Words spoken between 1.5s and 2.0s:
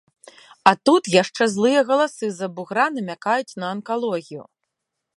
злыя